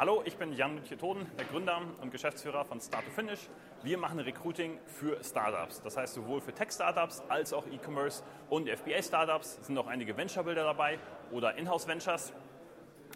[0.00, 3.50] Hallo, ich bin Jan Toden, der Gründer und Geschäftsführer von Start to Finish.
[3.82, 5.82] Wir machen Recruiting für Startups.
[5.82, 9.58] Das heißt sowohl für Tech-Startups als auch E-Commerce und FBA-Startups.
[9.60, 10.98] Sind auch einige Venture-Builder dabei
[11.30, 12.32] oder Inhouse-Ventures.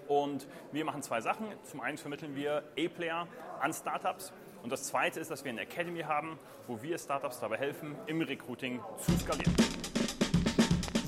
[0.08, 1.46] Und wir machen zwei Sachen.
[1.62, 3.28] Zum einen vermitteln wir A-Player
[3.62, 4.34] an Startups.
[4.62, 8.20] Und das zweite ist, dass wir eine Academy haben, wo wir Startups dabei helfen, im
[8.20, 9.73] Recruiting zu skalieren.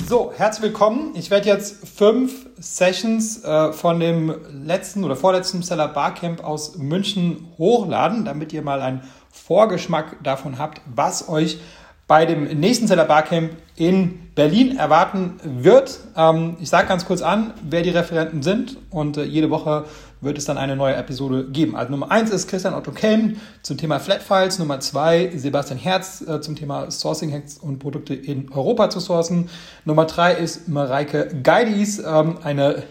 [0.09, 1.15] So, herzlich willkommen.
[1.17, 7.49] Ich werde jetzt fünf Sessions äh, von dem letzten oder vorletzten Seller Barcamp aus München
[7.59, 11.59] hochladen, damit ihr mal einen Vorgeschmack davon habt, was euch
[12.07, 15.99] bei dem nächsten Seller Barcamp in Berlin erwarten wird.
[16.17, 19.87] Ähm, ich sage ganz kurz an, wer die Referenten sind und äh, jede Woche
[20.27, 21.75] wird es dann eine neue Episode geben.
[21.75, 24.59] Also Nummer eins ist Christian Otto Kelm zum Thema Flat Files.
[24.59, 29.49] Nummer zwei Sebastian Herz äh, zum Thema Sourcing Hacks und Produkte in Europa zu sourcen.
[29.87, 32.83] Nummer drei ist Mareike Geidis, ähm, eine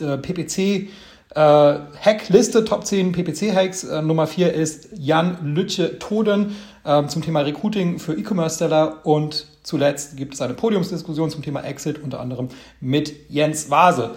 [0.00, 0.88] äh, PPC
[1.34, 3.84] äh, Hackliste, Top 10 PPC-Hacks.
[3.84, 9.04] Äh, Nummer 4 ist Jan Lütje Toden äh, zum Thema Recruiting für E-Commerce-Seller.
[9.04, 12.48] Und zuletzt gibt es eine Podiumsdiskussion zum Thema Exit, unter anderem
[12.80, 14.12] mit Jens Vase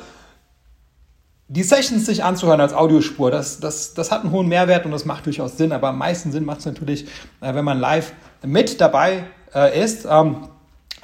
[1.49, 5.05] die Sessions sich anzuhören als Audiospur, das, das, das hat einen hohen Mehrwert und das
[5.05, 7.05] macht durchaus Sinn, aber am meisten Sinn macht es natürlich,
[7.41, 8.13] äh, wenn man live
[8.45, 9.23] mit dabei
[9.53, 10.05] äh, ist.
[10.09, 10.47] Ähm,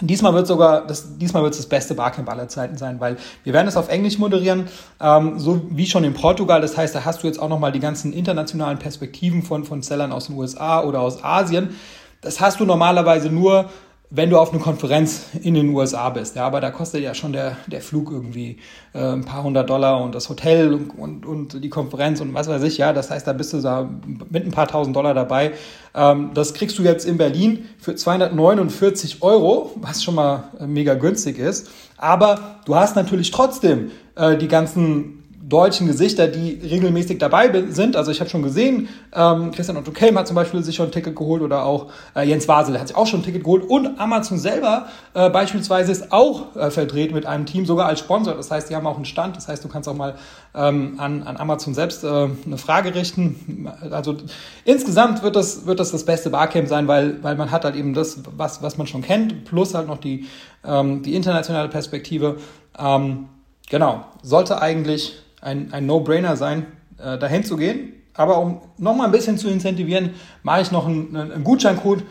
[0.02, 3.54] Diesmal wird sogar das, diesmal wird es das beste Barcamp aller Zeiten sein, weil wir
[3.54, 4.68] werden es auf Englisch moderieren,
[5.00, 6.62] ähm, so wie schon in Portugal.
[6.62, 10.12] Das heißt, da hast du jetzt auch nochmal die ganzen internationalen Perspektiven von, von Sellern
[10.12, 11.76] aus den USA oder aus Asien.
[12.22, 13.70] Das hast du normalerweise nur
[14.16, 16.36] wenn du auf eine Konferenz in den USA bist.
[16.36, 18.58] Ja, aber da kostet ja schon der, der Flug irgendwie
[18.94, 22.48] äh, ein paar hundert Dollar und das Hotel und, und, und die Konferenz und was
[22.48, 22.78] weiß ich.
[22.78, 23.90] Ja, das heißt, da bist du da
[24.30, 25.54] mit ein paar tausend Dollar dabei.
[25.96, 30.94] Ähm, das kriegst du jetzt in Berlin für 249 Euro, was schon mal äh, mega
[30.94, 31.72] günstig ist.
[31.98, 37.98] Aber du hast natürlich trotzdem äh, die ganzen deutschen Gesichter, die regelmäßig dabei sind.
[37.98, 40.92] Also ich habe schon gesehen, ähm, Christian Otto Kelm hat zum Beispiel sich schon ein
[40.92, 44.00] Ticket geholt oder auch äh, Jens Wasel hat sich auch schon ein Ticket geholt und
[44.00, 48.36] Amazon selber äh, beispielsweise ist auch äh, verdreht mit einem Team, sogar als Sponsor.
[48.36, 49.36] Das heißt, die haben auch einen Stand.
[49.36, 50.16] Das heißt, du kannst auch mal
[50.56, 53.70] ähm, an, an Amazon selbst äh, eine Frage richten.
[53.92, 54.16] Also
[54.64, 57.94] insgesamt wird das, wird das das beste Barcamp sein, weil, weil man hat halt eben
[57.94, 60.26] das, was, was man schon kennt, plus halt noch die,
[60.66, 62.38] ähm, die internationale Perspektive.
[62.80, 63.28] Ähm,
[63.70, 66.66] genau, sollte eigentlich ein, ein No-Brainer sein,
[66.98, 67.94] äh, dahin zu gehen.
[68.14, 70.12] Aber um nochmal ein bisschen zu incentivieren,
[70.44, 72.04] mache ich noch einen, einen Gutscheincode.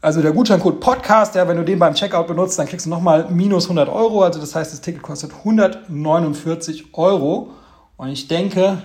[0.00, 3.26] Also der Gutscheincode Podcast, ja, wenn du den beim Checkout benutzt, dann kriegst du nochmal
[3.30, 4.22] minus 100 Euro.
[4.22, 7.50] Also das heißt, das Ticket kostet 149 Euro.
[7.96, 8.82] Und ich denke,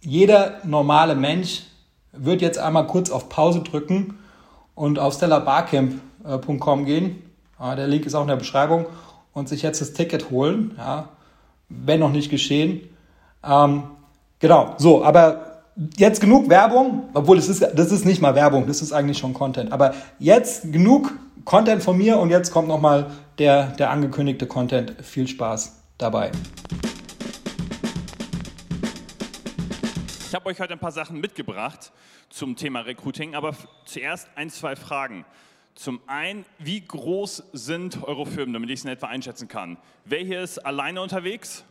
[0.00, 1.64] jeder normale Mensch
[2.12, 4.18] wird jetzt einmal kurz auf Pause drücken
[4.76, 7.22] und auf stellarbarcamp.com gehen.
[7.58, 8.86] Ja, der Link ist auch in der Beschreibung
[9.32, 10.74] und sich jetzt das Ticket holen.
[10.78, 11.08] Ja,
[11.68, 12.93] wenn noch nicht geschehen.
[13.46, 13.84] Ähm,
[14.38, 15.62] genau, so, aber
[15.96, 19.34] jetzt genug Werbung, obwohl das ist, das ist nicht mal Werbung, das ist eigentlich schon
[19.34, 19.72] Content.
[19.72, 21.12] Aber jetzt genug
[21.44, 24.94] Content von mir und jetzt kommt nochmal der, der angekündigte Content.
[25.02, 26.30] Viel Spaß dabei.
[30.26, 31.92] Ich habe euch heute ein paar Sachen mitgebracht
[32.28, 33.54] zum Thema Recruiting, aber
[33.84, 35.24] zuerst ein, zwei Fragen.
[35.74, 39.76] Zum einen, wie groß sind eure Firmen, damit ich es in etwa einschätzen kann?
[40.04, 41.64] Wer hier ist alleine unterwegs?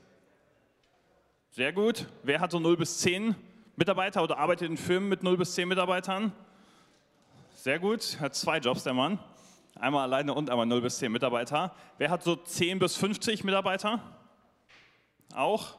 [1.55, 2.07] Sehr gut.
[2.23, 3.35] Wer hat so 0 bis 10
[3.75, 6.31] Mitarbeiter oder arbeitet in Firmen mit 0 bis 10 Mitarbeitern?
[7.53, 8.17] Sehr gut.
[8.19, 9.19] Hat zwei Jobs, der Mann.
[9.79, 11.71] Einmal alleine und einmal 0 bis 10 Mitarbeiter.
[11.99, 13.99] Wer hat so 10 bis 50 Mitarbeiter?
[15.35, 15.77] Auch?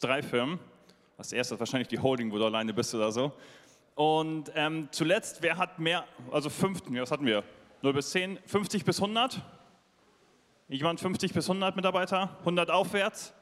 [0.00, 0.58] Drei Firmen.
[1.18, 3.30] Das erste ist wahrscheinlich die Holding, wo du alleine bist oder so.
[3.96, 7.44] Und ähm, zuletzt, wer hat mehr, also 15, was hatten wir?
[7.82, 9.42] 0 bis 10, 50 bis 100?
[10.68, 12.38] Jemand 50 bis 100 Mitarbeiter?
[12.38, 13.34] 100 aufwärts?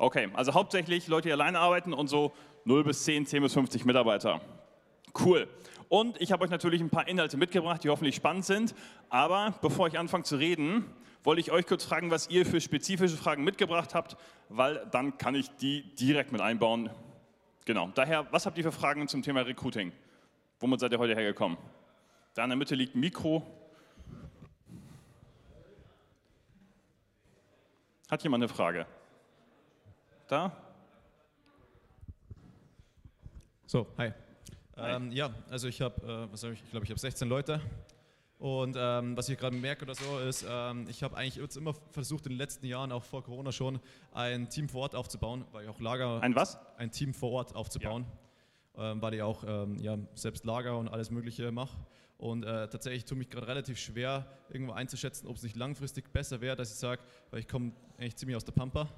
[0.00, 2.32] Okay, also hauptsächlich Leute, die alleine arbeiten und so
[2.64, 4.40] 0 bis 10, 10 bis 50 Mitarbeiter.
[5.22, 5.46] Cool.
[5.90, 8.74] Und ich habe euch natürlich ein paar Inhalte mitgebracht, die hoffentlich spannend sind.
[9.10, 10.86] Aber bevor ich anfange zu reden,
[11.22, 14.16] wollte ich euch kurz fragen, was ihr für spezifische Fragen mitgebracht habt,
[14.48, 16.88] weil dann kann ich die direkt mit einbauen.
[17.66, 17.90] Genau.
[17.94, 19.92] Daher, was habt ihr für Fragen zum Thema Recruiting?
[20.60, 21.58] Womit seid ihr heute hergekommen?
[22.32, 23.46] Da in der Mitte liegt ein Mikro.
[28.10, 28.86] Hat jemand eine Frage?
[30.30, 30.52] Da?
[33.66, 34.12] So, hi.
[34.76, 34.94] hi.
[34.94, 37.60] Ähm, ja, also ich habe, äh, was habe ich, ich glaube, ich habe 16 Leute.
[38.38, 41.74] Und ähm, was ich gerade merke oder so ist, ähm, ich habe eigentlich jetzt immer
[41.90, 43.80] versucht in den letzten Jahren, auch vor Corona schon,
[44.12, 46.22] ein Team vor Ort aufzubauen, weil ich auch Lager.
[46.22, 46.60] Ein was?
[46.76, 48.06] Ein Team vor Ort aufzubauen,
[48.76, 48.92] ja.
[48.92, 51.76] ähm, weil ich auch ähm, ja, selbst Lager und alles Mögliche mache.
[52.18, 56.40] Und äh, tatsächlich tue mich gerade relativ schwer, irgendwo einzuschätzen, ob es nicht langfristig besser
[56.40, 58.88] wäre, dass ich sage, weil ich komme eigentlich ziemlich aus der Pampa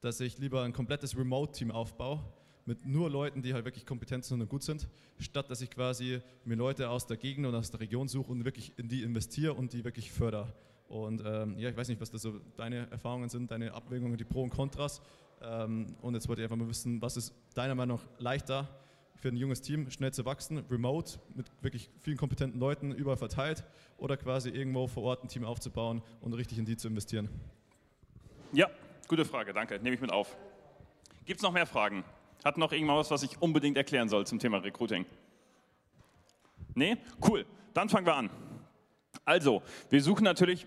[0.00, 2.22] dass ich lieber ein komplettes Remote-Team aufbaue,
[2.66, 4.88] mit nur Leuten, die halt wirklich kompetent sind und gut sind,
[5.18, 8.44] statt dass ich quasi mir Leute aus der Gegend und aus der Region suche und
[8.44, 10.52] wirklich in die investiere und die wirklich fördere.
[10.88, 14.24] Und ähm, ja, ich weiß nicht, was da so deine Erfahrungen sind, deine Abwägungen, die
[14.24, 15.00] Pro und Kontras.
[15.42, 18.68] Ähm, und jetzt wollte ich einfach mal wissen, was ist deiner Meinung nach leichter
[19.16, 23.64] für ein junges Team, schnell zu wachsen, remote, mit wirklich vielen kompetenten Leuten überall verteilt
[23.96, 27.28] oder quasi irgendwo vor Ort ein Team aufzubauen und richtig in die zu investieren?
[28.52, 28.68] Ja,
[29.08, 29.78] gute Frage, danke.
[29.80, 30.36] Nehme ich mit auf.
[31.24, 32.04] Gibt es noch mehr Fragen?
[32.44, 35.04] Hat noch irgendwas, was ich unbedingt erklären soll zum Thema Recruiting?
[36.74, 36.96] Nee?
[37.26, 37.46] Cool.
[37.74, 38.30] Dann fangen wir an.
[39.24, 40.66] Also, wir suchen natürlich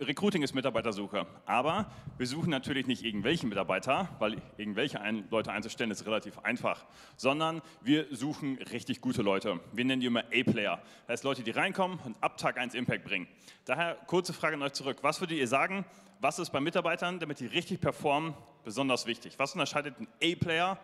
[0.00, 4.98] Recruiting ist Mitarbeitersuche, aber wir suchen natürlich nicht irgendwelche Mitarbeiter, weil irgendwelche
[5.30, 6.86] Leute einzustellen ist relativ einfach,
[7.16, 9.60] sondern wir suchen richtig gute Leute.
[9.72, 10.80] Wir nennen die immer A-Player.
[11.06, 13.28] Das heißt Leute, die reinkommen und ab Tag 1 Impact bringen.
[13.66, 14.98] Daher kurze Frage an euch zurück.
[15.02, 15.84] Was würdet ihr sagen,
[16.20, 18.32] was ist bei Mitarbeitern, damit die richtig performen,
[18.64, 19.34] besonders wichtig?
[19.38, 20.78] Was unterscheidet ein A-Player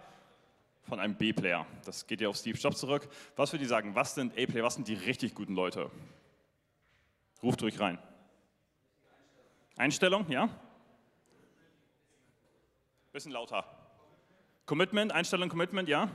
[0.82, 1.64] von einem B-Player?
[1.86, 3.08] Das geht ja auf Steve Jobs zurück.
[3.34, 5.90] Was würdet ihr sagen, was sind A-Player, was sind die richtig guten Leute?
[7.42, 7.98] Ruft ruhig rein.
[9.76, 10.48] Einstellung, ja?
[13.12, 13.64] Bisschen lauter.
[14.64, 16.10] Commitment, Einstellung, Commitment, ja?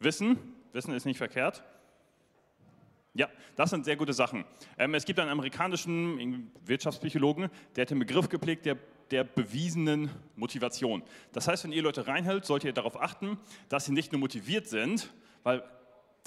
[0.00, 0.38] Wissen,
[0.72, 1.62] Wissen ist nicht verkehrt.
[3.14, 4.44] Ja, das sind sehr gute Sachen.
[4.78, 8.76] Ähm, es gibt einen amerikanischen Wirtschaftspsychologen, der hat den Begriff geprägt der,
[9.10, 11.02] der bewiesenen Motivation.
[11.32, 13.38] Das heißt, wenn ihr Leute reinhält, solltet ihr darauf achten,
[13.68, 15.12] dass sie nicht nur motiviert sind,
[15.42, 15.64] weil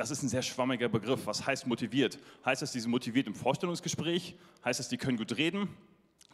[0.02, 1.28] das ist ein sehr schwammiger Begriff.
[1.28, 2.18] Was heißt motiviert?
[2.44, 4.36] Heißt es, die sind motiviert im Vorstellungsgespräch?
[4.66, 5.70] Heißt es, die können gut reden?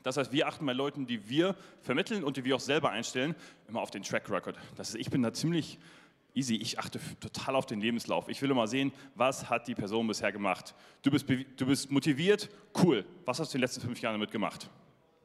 [0.03, 3.35] Das heißt, wir achten bei Leuten, die wir vermitteln und die wir auch selber einstellen,
[3.67, 4.55] immer auf den Track Record.
[4.77, 5.79] Das heißt, ich bin da ziemlich
[6.33, 6.55] easy.
[6.55, 8.29] Ich achte total auf den Lebenslauf.
[8.29, 10.73] Ich will immer sehen, was hat die Person bisher gemacht.
[11.01, 12.49] Du bist, du bist motiviert,
[12.81, 13.03] cool.
[13.25, 14.69] Was hast du in den letzten fünf Jahren damit gemacht?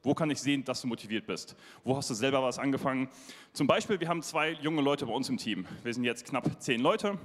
[0.02, 1.54] Wo kann ich sehen, dass du motiviert bist?
[1.84, 3.08] Wo hast du selber was angefangen?
[3.52, 5.64] Zum Beispiel, wir haben zwei junge Leute bei uns im Team.
[5.84, 7.20] Wir sind jetzt knapp zehn Leute.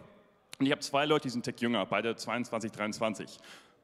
[0.60, 3.38] Und ich habe zwei Leute, die sind Tick jünger, beide 22, 23.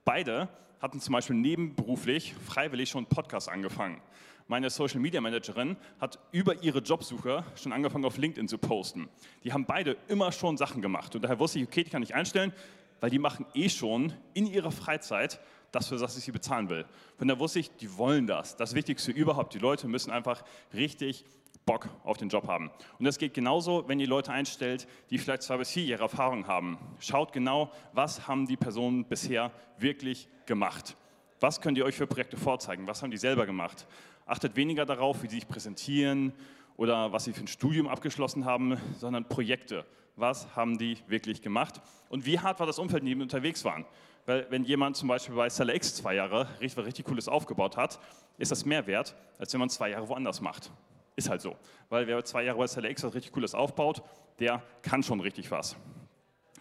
[0.05, 0.49] Beide
[0.81, 4.01] hatten zum Beispiel nebenberuflich, freiwillig schon einen Podcast angefangen.
[4.47, 9.07] Meine Social Media Managerin hat über ihre Jobsuche schon angefangen auf LinkedIn zu posten.
[9.43, 11.15] Die haben beide immer schon Sachen gemacht.
[11.15, 12.51] Und daher wusste ich, okay, die kann ich einstellen,
[12.99, 15.39] weil die machen eh schon in ihrer Freizeit
[15.71, 16.85] das, für das ich sie bezahlen will.
[17.17, 18.57] Von da wusste ich, die wollen das.
[18.57, 19.53] Das Wichtigste überhaupt.
[19.53, 20.43] Die Leute müssen einfach
[20.73, 21.23] richtig
[21.65, 22.69] Bock auf den Job haben.
[22.99, 26.47] Und das geht genauso, wenn ihr Leute einstellt, die vielleicht zwei bis vier Jahre Erfahrung
[26.47, 26.77] haben.
[26.99, 30.95] Schaut genau, was haben die Personen bisher wirklich gemacht.
[31.39, 32.87] Was könnt ihr euch für Projekte vorzeigen?
[32.87, 33.87] Was haben die selber gemacht?
[34.25, 36.33] Achtet weniger darauf, wie sie sich präsentieren
[36.77, 39.85] oder was sie für ein Studium abgeschlossen haben, sondern Projekte.
[40.15, 41.81] Was haben die wirklich gemacht?
[42.09, 43.85] Und wie hart war das Umfeld, in dem die unterwegs waren?
[44.25, 47.99] Weil wenn jemand zum Beispiel bei Seller X zwei Jahre richtig, richtig Cooles aufgebaut hat,
[48.37, 50.71] ist das mehr wert, als wenn man zwei Jahre woanders macht.
[51.15, 51.55] Ist halt so.
[51.89, 54.03] Weil wer zwei Jahre bei SLX was richtig Cooles aufbaut,
[54.39, 55.75] der kann schon richtig was.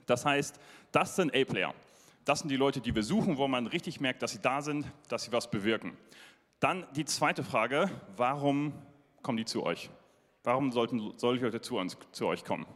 [0.07, 0.61] Das heißt,
[0.91, 1.75] das sind A-Player.
[2.25, 4.87] Das sind die Leute, die wir suchen, wo man richtig merkt, dass sie da sind,
[5.09, 5.97] dass sie was bewirken.
[6.61, 8.73] Dann die zweite Frage, warum
[9.23, 9.91] kommen die zu euch?
[10.45, 12.67] Warum sollten solche Leute zu, uns, zu euch kommen?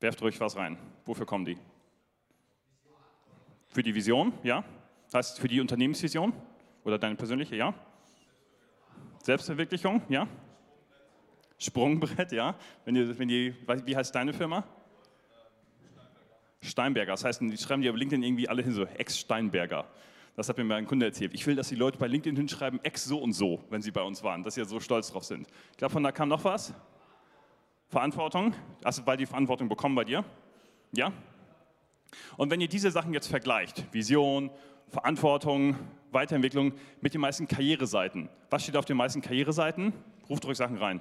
[0.00, 0.78] Werft ruhig was rein.
[1.04, 1.58] Wofür kommen die?
[3.68, 4.64] Für die Vision, ja?
[5.06, 6.32] Das heißt, für die Unternehmensvision?
[6.84, 7.74] Oder deine persönliche, ja?
[9.22, 10.26] Selbstverwirklichung, ja?
[11.58, 12.54] Sprungbrett, ja.
[12.84, 14.64] Wenn ihr, wenn ihr, wie heißt deine Firma?
[16.60, 17.12] Steinberger.
[17.12, 19.86] Das heißt, die schreiben die auf LinkedIn irgendwie alle hin so Ex-Steinberger.
[20.34, 21.34] Das hat mir mein Kunde erzählt.
[21.34, 24.02] Ich will, dass die Leute bei LinkedIn hinschreiben, ex so und so, wenn sie bei
[24.02, 25.48] uns waren, dass sie so stolz drauf sind.
[25.72, 26.72] Ich glaube, von da kam noch was.
[27.88, 28.54] Verantwortung.
[28.84, 30.24] Hast du bald die Verantwortung bekommen bei dir?
[30.92, 31.12] Ja?
[32.36, 34.50] Und wenn ihr diese Sachen jetzt vergleicht, Vision,
[34.88, 35.76] Verantwortung,
[36.12, 38.28] Weiterentwicklung mit den meisten Karriereseiten.
[38.50, 39.92] Was steht auf den meisten Karriereseiten?
[40.28, 41.00] Ruft euch Sachen rein.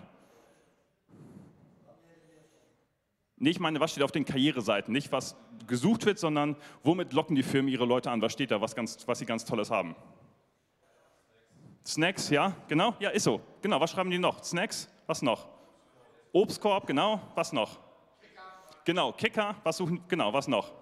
[3.39, 4.91] Nee, ich meine, was steht auf den Karriereseiten?
[4.91, 5.35] Nicht, was
[5.67, 8.21] gesucht wird, sondern womit locken die Firmen ihre Leute an?
[8.21, 9.95] Was steht da, was, ganz, was sie ganz Tolles haben?
[11.85, 13.39] Snacks, ja, genau, ja, ist so.
[13.61, 14.43] Genau, was schreiben die noch?
[14.43, 15.47] Snacks, was noch?
[16.33, 17.79] Obstkorb, genau, was noch?
[18.19, 18.41] Kicker.
[18.83, 20.73] Genau, Kicker, was suchen, genau, was noch?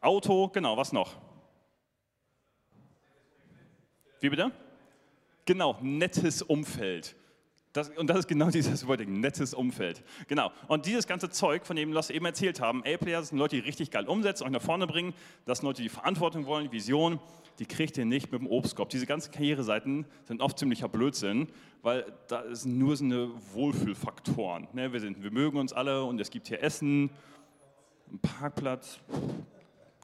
[0.00, 1.12] Auto, genau, was noch?
[4.20, 4.50] Wie bitte?
[5.44, 7.14] Genau, nettes Umfeld.
[7.76, 10.02] Das, und das ist genau dieses Wording, nettes Umfeld.
[10.28, 10.50] Genau.
[10.68, 13.90] Und dieses ganze Zeug, von dem wir eben erzählt haben, A-Player sind Leute, die richtig
[13.90, 15.14] geil umsetzen, euch nach vorne bringen,
[15.44, 17.20] das sind Leute, die Verantwortung wollen, Vision,
[17.58, 18.90] die kriegt ihr nicht mit dem Obstkorb.
[18.90, 21.48] Diese ganzen Karriereseiten sind oft ziemlicher Blödsinn,
[21.82, 24.68] weil da sind nur so eine Wohlfühlfaktoren.
[24.72, 27.10] Ne, wir, sind, wir mögen uns alle und es gibt hier Essen,
[28.08, 29.00] einen Parkplatz,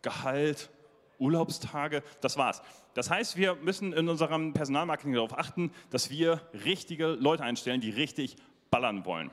[0.03, 0.71] Gehalt,
[1.23, 2.63] Urlaubstage, das war's.
[2.95, 7.91] Das heißt, wir müssen in unserem Personalmarketing darauf achten, dass wir richtige Leute einstellen, die
[7.91, 8.37] richtig
[8.71, 9.31] ballern wollen.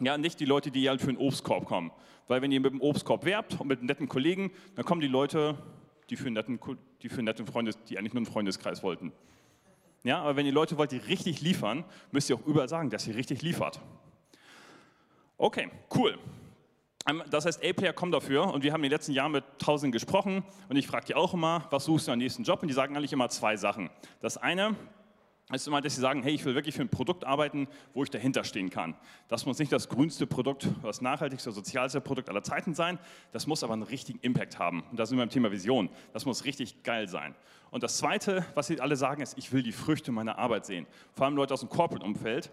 [0.00, 1.92] Ja, nicht die Leute, die halt für einen Obstkorb kommen.
[2.26, 5.58] Weil wenn ihr mit dem Obstkorb werbt und mit netten Kollegen, dann kommen die Leute,
[6.08, 6.58] die für einen netten,
[7.02, 9.12] die für netten Freundes, die eigentlich nur einen Freundeskreis wollten.
[10.02, 13.06] Ja, aber wenn ihr Leute wollt, die richtig liefern, müsst ihr auch überall sagen, dass
[13.06, 13.80] ihr richtig liefert.
[15.36, 16.18] Okay, cool.
[17.08, 19.92] Ähm, das heißt, A-Player kommen dafür und wir haben in den letzten Jahren mit Tausenden
[19.92, 22.62] gesprochen und ich frage die auch immer, was suchst du am nächsten Job?
[22.62, 23.90] Und die sagen eigentlich immer zwei Sachen.
[24.20, 24.76] Das eine
[25.52, 28.10] ist immer, dass sie sagen, hey, ich will wirklich für ein Produkt arbeiten, wo ich
[28.10, 28.94] dahinter stehen kann.
[29.28, 32.98] Das muss nicht das grünste Produkt, das nachhaltigste, sozialste Produkt aller Zeiten sein.
[33.32, 34.84] Das muss aber einen richtigen Impact haben.
[34.90, 35.90] Und da sind wir beim Thema Vision.
[36.12, 37.34] Das muss richtig geil sein.
[37.70, 40.86] Und das Zweite, was sie alle sagen, ist, ich will die Früchte meiner Arbeit sehen.
[41.14, 42.50] Vor allem Leute aus dem Corporate-Umfeld,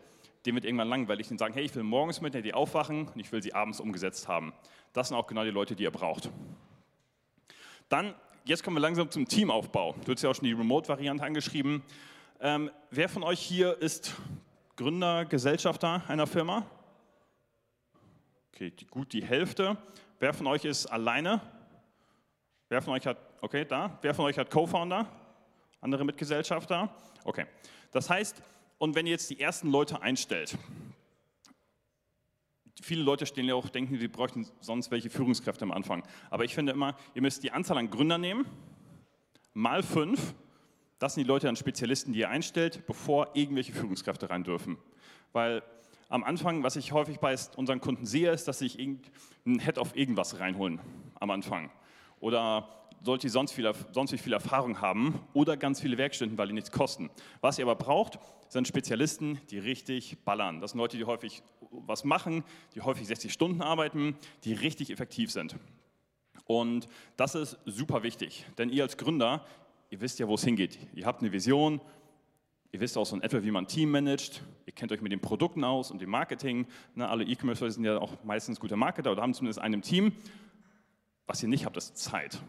[0.47, 1.27] denen wird irgendwann langweilig.
[1.27, 4.27] Die sagen, hey, ich will morgens mit die aufwachen und ich will sie abends umgesetzt
[4.27, 4.53] haben.
[4.93, 6.29] Das sind auch genau die Leute, die ihr braucht.
[7.89, 9.95] Dann, jetzt kommen wir langsam zum Teamaufbau.
[10.05, 11.83] Du hast ja auch schon die Remote-Variante angeschrieben.
[12.39, 14.15] Ähm, wer von euch hier ist
[14.77, 16.65] Gründer, Gesellschafter einer Firma?
[18.53, 19.77] Okay, die, gut die Hälfte.
[20.19, 21.41] Wer von euch ist alleine?
[22.69, 23.97] Wer von euch hat, okay, da.
[24.01, 25.07] Wer von euch hat Co-Founder?
[25.81, 26.89] Andere Mitgesellschafter?
[27.25, 27.45] Okay.
[27.91, 28.41] Das heißt,
[28.77, 30.57] und wenn ihr jetzt die ersten Leute einstellt,
[32.81, 36.03] viele Leute stehen ja auch, denken, sie bräuchten sonst welche Führungskräfte am Anfang.
[36.29, 38.45] Aber ich finde immer, ihr müsst die Anzahl an Gründern nehmen,
[39.53, 40.35] mal fünf
[40.99, 44.77] das sind die Leute an Spezialisten, die ihr einstellt, bevor irgendwelche Führungskräfte rein dürfen.
[45.31, 45.61] Weil
[46.09, 49.77] am Anfang, was ich häufig bei unseren Kunden sehe, ist, dass sie sich einen Head
[49.77, 50.79] auf irgendwas reinholen
[51.19, 51.69] am Anfang.
[52.19, 56.53] Oder sollte sie sonst viel, sonst viel Erfahrung haben oder ganz viele Werkstunden, weil die
[56.53, 57.09] nichts kosten.
[57.41, 60.61] Was ihr aber braucht, sind Spezialisten, die richtig ballern.
[60.61, 62.43] Das sind Leute, die häufig was machen,
[62.75, 65.55] die häufig 60 Stunden arbeiten, die richtig effektiv sind.
[66.45, 66.87] Und
[67.17, 69.45] das ist super wichtig, denn ihr als Gründer,
[69.89, 70.77] ihr wisst ja, wo es hingeht.
[70.93, 71.81] Ihr habt eine Vision,
[72.71, 75.11] ihr wisst auch so in etwa, wie man ein Team managt, ihr kennt euch mit
[75.11, 76.65] den Produkten aus und dem Marketing.
[76.95, 80.13] Ne, alle E-Commerce sind ja auch meistens gute Marketer oder haben zumindest einen Team.
[81.25, 82.41] Was ihr nicht habt, ist Zeit.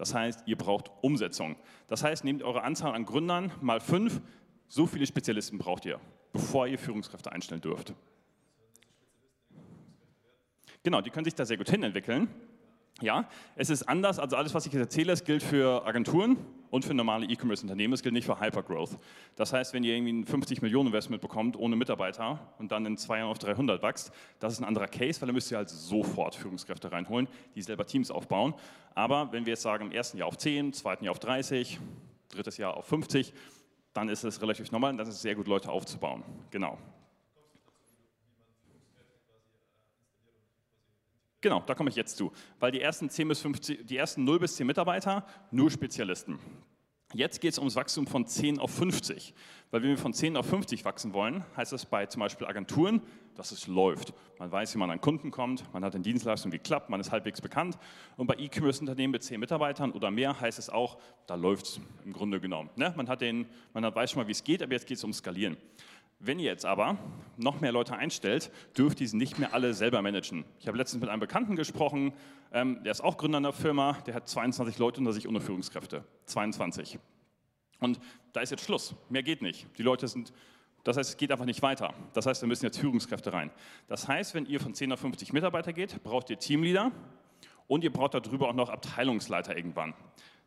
[0.00, 1.56] Das heißt, ihr braucht Umsetzung.
[1.86, 4.22] Das heißt, nehmt eure Anzahl an Gründern mal fünf,
[4.66, 6.00] so viele Spezialisten braucht ihr,
[6.32, 7.92] bevor ihr Führungskräfte einstellen dürft.
[10.82, 12.28] Genau, die können sich da sehr gut hinentwickeln.
[13.02, 16.36] Ja, es ist anders, also alles, was ich jetzt erzähle, es gilt für Agenturen
[16.70, 18.98] und für normale E-Commerce-Unternehmen, es gilt nicht für Hypergrowth.
[19.36, 22.98] Das heißt, wenn ihr irgendwie ein 50 Millionen Investment bekommt ohne Mitarbeiter und dann in
[22.98, 25.70] zwei Jahren auf 300 wächst, das ist ein anderer Case, weil dann müsst ihr halt
[25.70, 28.54] sofort Führungskräfte reinholen, die selber Teams aufbauen.
[28.94, 31.80] Aber wenn wir jetzt sagen, im ersten Jahr auf 10, zweiten Jahr auf 30,
[32.28, 33.32] drittes Jahr auf 50,
[33.94, 36.22] dann ist es relativ normal und dann ist es sehr gut, Leute aufzubauen.
[36.50, 36.78] Genau.
[41.40, 42.32] Genau, da komme ich jetzt zu.
[42.58, 46.38] Weil die ersten, 10 bis 50, die ersten 0 bis 10 Mitarbeiter, nur Spezialisten.
[47.12, 49.34] Jetzt geht es ums Wachstum von 10 auf 50.
[49.72, 53.02] Weil wenn wir von 10 auf 50 wachsen wollen, heißt das bei zum Beispiel Agenturen,
[53.34, 54.12] dass es läuft.
[54.38, 57.10] Man weiß, wie man an Kunden kommt, man hat eine Dienstleistung, die klappt, man ist
[57.10, 57.78] halbwegs bekannt.
[58.16, 62.12] Und bei E-Commerce-Unternehmen mit 10 Mitarbeitern oder mehr heißt es auch, da läuft es im
[62.12, 62.70] Grunde genommen.
[62.76, 62.92] Ne?
[62.96, 65.18] Man, hat den, man weiß schon mal, wie es geht, aber jetzt geht es ums
[65.18, 65.56] Skalieren.
[66.22, 66.98] Wenn ihr jetzt aber
[67.38, 70.44] noch mehr Leute einstellt, dürft ihr sie nicht mehr alle selber managen.
[70.58, 72.12] Ich habe letztens mit einem Bekannten gesprochen,
[72.52, 76.04] ähm, der ist auch Gründer einer Firma, der hat 22 Leute unter sich ohne Führungskräfte.
[76.26, 76.98] 22.
[77.78, 78.00] Und
[78.34, 78.94] da ist jetzt Schluss.
[79.08, 79.66] Mehr geht nicht.
[79.78, 80.34] Die Leute sind,
[80.84, 81.94] das heißt, es geht einfach nicht weiter.
[82.12, 83.50] Das heißt, wir müssen jetzt Führungskräfte rein.
[83.88, 86.92] Das heißt, wenn ihr von 10 auf 50 Mitarbeiter geht, braucht ihr Teamleader
[87.66, 89.94] und ihr braucht darüber auch noch Abteilungsleiter irgendwann.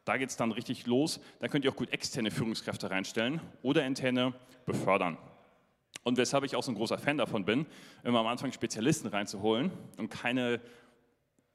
[0.05, 1.19] Da geht es dann richtig los.
[1.39, 4.35] Da könnt ihr auch gut externe Führungskräfte reinstellen oder interne
[4.67, 5.17] befördern.
[6.03, 7.65] Und weshalb ich auch so ein großer Fan davon bin,
[8.03, 10.59] immer am Anfang Spezialisten reinzuholen und keine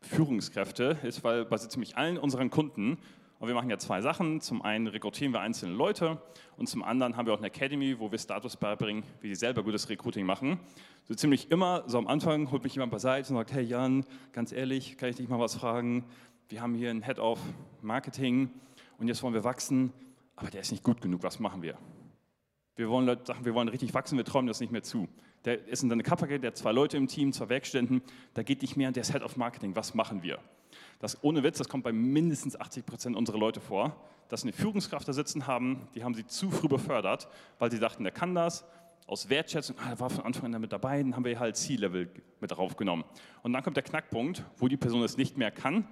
[0.00, 2.98] Führungskräfte, ist, weil bei so ziemlich allen unseren Kunden,
[3.40, 6.20] und wir machen ja zwei Sachen, zum einen rekrutieren wir einzelne Leute
[6.56, 9.62] und zum anderen haben wir auch eine Academy, wo wir Status beibringen, wie sie selber
[9.62, 10.58] gutes Recruiting machen.
[11.04, 14.50] So ziemlich immer, so am Anfang holt mich jemand beiseite und sagt, hey Jan, ganz
[14.50, 16.04] ehrlich, kann ich dich mal was fragen?
[16.48, 17.38] Wir haben hier einen Head of
[17.80, 18.50] Marketing
[18.98, 19.92] und jetzt wollen wir wachsen,
[20.34, 21.78] aber der ist nicht gut genug, was machen wir?
[22.78, 25.08] Wir wollen Leute sagen, wir wollen richtig wachsen, wir träumen das nicht mehr zu.
[25.44, 28.02] Der ist in seine Kappake, der hat zwei Leute im Team, zwei Werkstätten,
[28.34, 30.38] da geht nicht mehr, der ist Head of Marketing, was machen wir?
[31.00, 33.96] Das ohne Witz, das kommt bei mindestens 80 Prozent unserer Leute vor,
[34.28, 37.26] dass eine Führungskraft da sitzen haben, die haben sie zu früh befördert,
[37.58, 38.64] weil sie dachten, der kann das,
[39.08, 42.08] aus Wertschätzung, ah, er war von Anfang an damit dabei, dann haben wir halt C-Level
[42.40, 43.04] mit draufgenommen.
[43.42, 45.88] Und dann kommt der Knackpunkt, wo die Person es nicht mehr kann,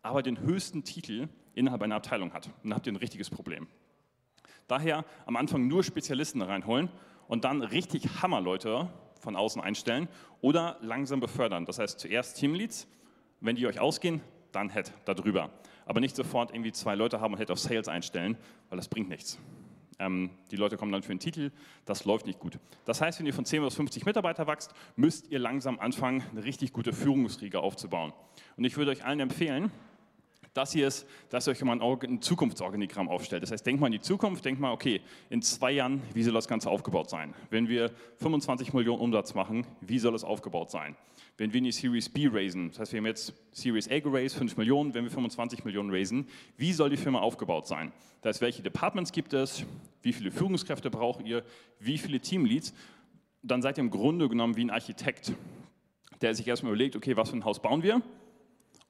[0.00, 2.46] aber den höchsten Titel innerhalb einer Abteilung hat.
[2.46, 3.66] Und dann habt ihr ein richtiges Problem.
[4.68, 6.88] Daher am Anfang nur Spezialisten reinholen
[7.28, 8.88] und dann richtig Hammerleute
[9.20, 10.08] von außen einstellen
[10.40, 11.64] oder langsam befördern.
[11.64, 12.86] Das heißt zuerst Teamleads,
[13.40, 14.20] wenn die euch ausgehen,
[14.52, 15.50] dann Head darüber.
[15.86, 18.36] Aber nicht sofort irgendwie zwei Leute haben und Head of Sales einstellen,
[18.68, 19.38] weil das bringt nichts.
[19.98, 21.50] Ähm, die Leute kommen dann für den Titel,
[21.84, 22.58] das läuft nicht gut.
[22.84, 26.44] Das heißt, wenn ihr von 10 bis 50 Mitarbeiter wächst, müsst ihr langsam anfangen, eine
[26.44, 28.12] richtig gute Führungsriege aufzubauen.
[28.56, 29.70] Und ich würde euch allen empfehlen,
[30.54, 33.42] das hier ist, dass ihr euch mal ein Zukunftsorganigramm aufstellt.
[33.42, 36.32] Das heißt, denkt mal in die Zukunft, denkt mal, okay, in zwei Jahren, wie soll
[36.32, 37.34] das Ganze aufgebaut sein?
[37.50, 40.96] Wenn wir 25 Millionen Umsatz machen, wie soll es aufgebaut sein?
[41.36, 44.38] Wenn wir in die Series B raisen, das heißt, wir haben jetzt Series A geraced,
[44.38, 47.92] 5 Millionen, wenn wir 25 Millionen raisen, wie soll die Firma aufgebaut sein?
[48.22, 49.64] Das heißt, welche Departments gibt es?
[50.02, 51.42] Wie viele Führungskräfte braucht ihr?
[51.80, 52.72] Wie viele Teamleads?
[53.42, 55.32] Dann seid ihr im Grunde genommen wie ein Architekt,
[56.20, 58.00] der sich erstmal überlegt, okay, was für ein Haus bauen wir?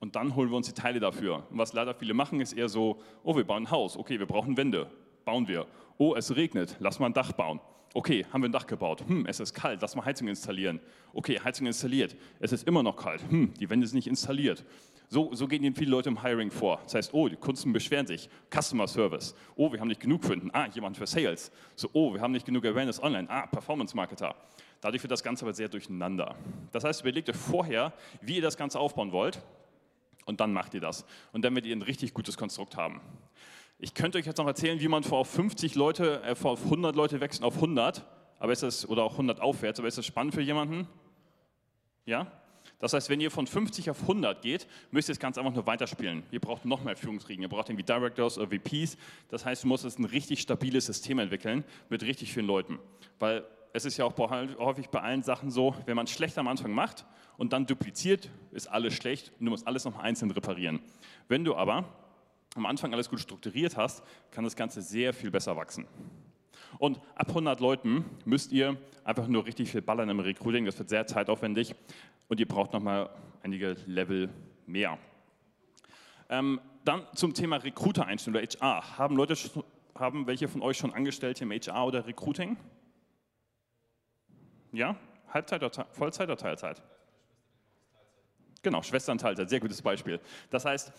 [0.05, 1.47] Und dann holen wir uns die Teile dafür.
[1.51, 4.27] Und was leider viele machen, ist eher so, oh, wir bauen ein Haus, okay, wir
[4.27, 4.87] brauchen Wände,
[5.25, 5.67] bauen wir.
[5.97, 7.59] Oh, es regnet, lass mal ein Dach bauen.
[7.95, 9.03] Okay, haben wir ein Dach gebaut.
[9.07, 10.79] Hm, es ist kalt, lass mal Heizung installieren.
[11.15, 12.17] Okay, Heizung installiert.
[12.39, 13.23] Es ist immer noch kalt.
[13.31, 14.63] Hm, die Wände sind nicht installiert.
[15.09, 16.81] So, so gehen viele Leute im Hiring vor.
[16.83, 18.29] Das heißt, oh, die Kunden beschweren sich.
[18.51, 19.35] Customer Service.
[19.57, 20.51] Oh, wir haben nicht genug Kunden.
[20.53, 21.51] Ah, jemand für Sales.
[21.77, 23.31] So, oh, wir haben nicht genug Awareness online.
[23.31, 24.35] Ah, Performance Marketer.
[24.83, 26.35] Dadurch wird das Ganze aber sehr durcheinander.
[26.73, 29.41] Das heißt, überlegt euch vorher, wie ihr das Ganze aufbauen wollt.
[30.25, 31.05] Und dann macht ihr das.
[31.33, 33.01] Und dann werdet ihr ein richtig gutes Konstrukt haben.
[33.79, 36.65] Ich könnte euch jetzt noch erzählen, wie man vor auf 50 Leute, äh, vor auf
[36.65, 38.07] 100 Leute wächst auf 100,
[38.39, 40.87] aber ist das, oder auch 100 aufwärts, aber ist das spannend für jemanden?
[42.07, 42.31] Ja?
[42.79, 45.67] Das heißt, wenn ihr von 50 auf 100 geht, müsst ihr das Ganze einfach nur
[45.67, 46.23] weiterspielen.
[46.31, 48.97] Ihr braucht noch mehr Führungsriegen, ihr braucht irgendwie Directors oder VPs.
[49.29, 52.79] Das heißt, du musst jetzt ein richtig stabiles System entwickeln mit richtig vielen Leuten.
[53.19, 56.71] Weil es ist ja auch häufig bei allen Sachen so, wenn man schlecht am Anfang
[56.71, 57.05] macht
[57.37, 60.81] und dann dupliziert, ist alles schlecht und du musst alles noch einzeln reparieren.
[61.27, 61.85] Wenn du aber
[62.55, 65.89] am Anfang alles gut strukturiert hast, kann das Ganze sehr viel besser wachsen.
[66.79, 70.89] Und ab 100 Leuten müsst ihr einfach nur richtig viel ballern im Recruiting, das wird
[70.89, 71.75] sehr zeitaufwendig
[72.29, 73.11] und ihr braucht nochmal
[73.43, 74.31] einige Level
[74.67, 74.99] mehr.
[76.29, 78.99] Ähm, dann zum Thema Recruiter-Einstellung oder HR.
[78.99, 79.35] Haben Leute,
[79.97, 82.57] haben welche von euch schon Angestellte im HR oder Recruiting?
[84.75, 84.97] Ja?
[85.29, 86.83] Halbzeit oder Vollzeit oder Teilzeit?
[88.63, 90.21] Genau, Schwestern Teilzeit, sehr gutes Beispiel.
[90.51, 90.93] Das heißt,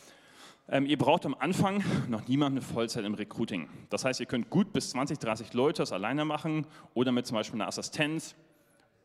[0.68, 3.70] ähm, ihr braucht am Anfang noch niemanden Vollzeit im Recruiting.
[3.90, 7.35] Das heißt, ihr könnt gut bis 20, 30 Leute das alleine machen oder mit zum
[7.35, 8.35] Beispiel einer Assistenz,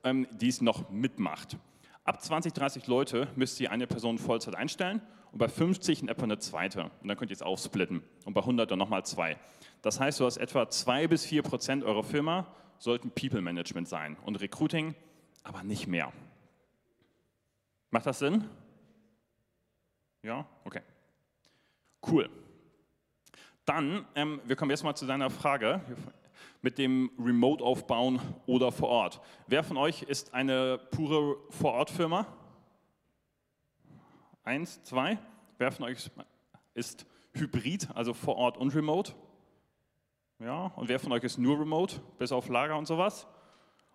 [0.05, 1.59] ähm, die es noch mitmacht.
[2.05, 5.03] Ab 20, 30 Leute müsst ihr eine Person Vollzeit einstellen
[5.33, 6.85] und bei 50 in etwa eine zweite.
[6.85, 9.37] Und dann könnt ihr es aufsplitten und bei 100 dann nochmal zwei.
[9.83, 12.47] Das heißt, du hast etwa 2 bis 4 Prozent eurer Firma
[12.81, 14.97] sollten People Management sein und Recruiting,
[15.45, 16.13] aber nicht mehr.
[17.91, 18.49] Macht das Sinn?
[20.23, 20.47] Ja?
[20.65, 20.81] Okay.
[22.07, 22.29] Cool.
[23.65, 25.81] Dann, ähm, wir kommen erstmal zu deiner Frage
[26.63, 29.21] mit dem Remote aufbauen oder vor Ort.
[29.47, 32.27] Wer von euch ist eine pure Vor-Ort-Firma?
[34.43, 35.19] Eins, zwei.
[35.59, 36.11] Wer von euch
[36.75, 39.13] ist Hybrid, also vor Ort und Remote?
[40.41, 43.27] Ja, und wer von euch ist nur Remote, bis auf Lager und sowas?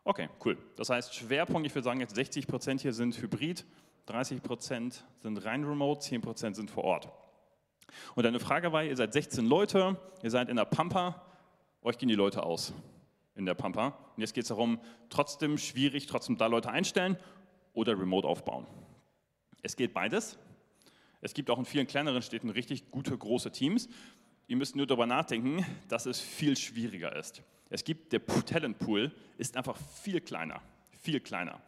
[0.03, 0.55] Okay, cool.
[0.75, 3.65] Das heißt, Schwerpunkt, ich würde sagen, jetzt 60 Prozent hier sind Hybrid,
[4.05, 7.09] 30 Prozent sind rein Remote, 10 Prozent sind vor Ort.
[8.13, 11.23] Und eine Frage war, ihr seid 16 Leute, ihr seid in der Pampa,
[11.81, 12.73] euch gehen die Leute aus
[13.33, 13.87] in der Pampa.
[14.15, 14.79] Und jetzt geht es darum,
[15.09, 17.17] trotzdem schwierig, trotzdem da Leute einstellen
[17.73, 18.67] oder remote aufbauen.
[19.63, 20.37] Es geht beides.
[21.21, 23.89] Es gibt auch in vielen kleineren Städten richtig gute, große Teams.
[24.47, 27.41] Ihr müsst nur darüber nachdenken, dass es viel schwieriger ist.
[27.69, 30.61] Es gibt, der Talentpool ist einfach viel kleiner,
[31.01, 31.59] viel kleiner.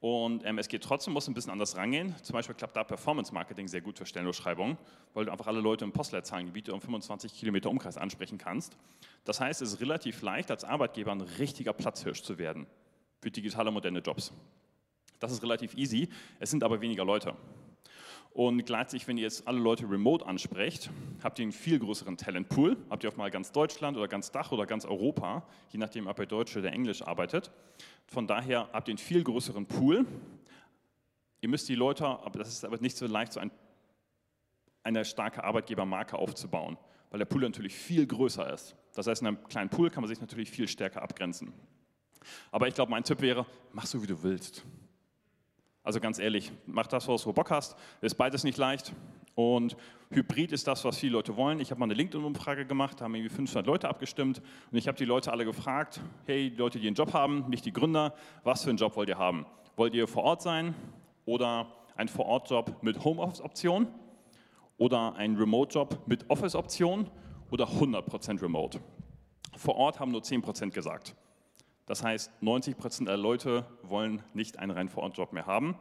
[0.00, 2.14] Und ähm, es geht trotzdem, muss ein bisschen anders rangehen.
[2.22, 4.78] Zum Beispiel klappt da Performance Marketing sehr gut für Stellenausschreibungen,
[5.12, 8.76] weil du einfach alle Leute im Postleitzahlengebiet um 25 Kilometer Umkreis ansprechen kannst.
[9.24, 12.66] Das heißt, es ist relativ leicht, als Arbeitgeber ein richtiger Platzhirsch zu werden
[13.20, 14.32] für digitale moderne Jobs.
[15.18, 17.34] Das ist relativ easy, es sind aber weniger Leute.
[18.40, 20.88] Und gleichzeitig, wenn ihr jetzt alle Leute remote ansprecht,
[21.22, 22.78] habt ihr einen viel größeren Talentpool.
[22.88, 26.18] Habt ihr auf mal ganz Deutschland oder ganz Dach oder ganz Europa, je nachdem, ob
[26.18, 27.52] ihr Deutsch oder Englisch arbeitet.
[28.06, 30.06] Von daher habt ihr einen viel größeren Pool.
[31.42, 33.50] Ihr müsst die Leute, aber das ist aber nicht so leicht, so ein,
[34.84, 36.78] eine starke Arbeitgebermarke aufzubauen,
[37.10, 38.74] weil der Pool natürlich viel größer ist.
[38.94, 41.52] Das heißt, in einem kleinen Pool kann man sich natürlich viel stärker abgrenzen.
[42.52, 44.64] Aber ich glaube, mein Tipp wäre, mach so, wie du willst.
[45.82, 47.76] Also ganz ehrlich, mach das, was du Bock hast.
[48.00, 48.92] Ist beides nicht leicht.
[49.34, 49.76] Und
[50.10, 51.60] Hybrid ist das, was viele Leute wollen.
[51.60, 54.98] Ich habe mal eine LinkedIn-Umfrage gemacht, da haben irgendwie 500 Leute abgestimmt und ich habe
[54.98, 58.64] die Leute alle gefragt, hey, die Leute, die einen Job haben, nicht die Gründer, was
[58.64, 59.46] für einen Job wollt ihr haben?
[59.76, 60.74] Wollt ihr vor Ort sein
[61.26, 63.86] oder ein Vor-Ort-Job mit Homeoffice-Option
[64.78, 67.08] oder ein Remote-Job mit Office-Option
[67.50, 68.80] oder 100% Remote?
[69.56, 71.14] Vor Ort haben nur 10% gesagt.
[71.90, 75.76] Das heißt, 90 Prozent der Leute wollen nicht einen rein Vor-Ort-Job mehr haben.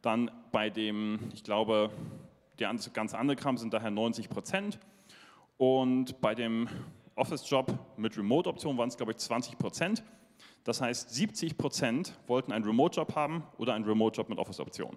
[0.00, 1.90] Dann bei dem, ich glaube,
[2.58, 4.78] der ganz andere Kram sind daher 90 Prozent.
[5.58, 6.70] Und bei dem
[7.16, 10.02] Office-Job mit Remote-Option waren es, glaube ich, 20 Prozent.
[10.64, 14.96] Das heißt, 70 Prozent wollten einen Remote-Job haben oder einen Remote-Job mit Office-Option.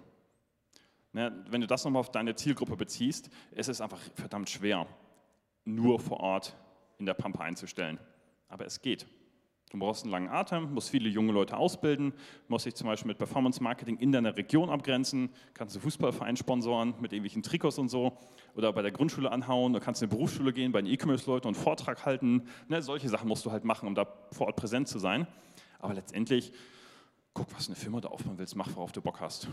[1.12, 4.86] Ne, wenn du das nochmal auf deine Zielgruppe beziehst, ist es einfach verdammt schwer,
[5.66, 6.56] nur vor Ort
[6.96, 7.98] in der Pampa einzustellen.
[8.48, 9.06] Aber es geht.
[9.72, 12.12] Du brauchst einen langen Atem, musst viele junge Leute ausbilden,
[12.46, 16.94] musst dich zum Beispiel mit Performance Marketing in deiner Region abgrenzen, kannst einen Fußballverein sponsoren
[17.00, 18.16] mit irgendwelchen Trikots und so
[18.54, 21.56] oder bei der Grundschule anhauen, du kannst in eine Berufsschule gehen, bei den E-Commerce-Leuten und
[21.56, 22.48] einen Vortrag halten.
[22.68, 25.26] Ne, solche Sachen musst du halt machen, um da vor Ort präsent zu sein.
[25.80, 26.52] Aber letztendlich,
[27.34, 29.48] guck, was eine Firma da aufbauen willst, mach, worauf du Bock hast.